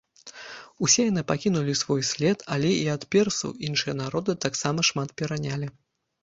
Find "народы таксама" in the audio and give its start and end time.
4.01-4.79